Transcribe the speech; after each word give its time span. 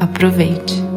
Aproveite. 0.00 0.93